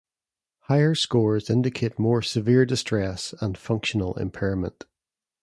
[0.61, 4.85] Higher scores indicate more severe distress and functional impairment.